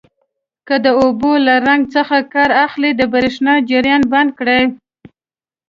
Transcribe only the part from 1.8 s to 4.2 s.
څخه کار اخلئ د بریښنا جریان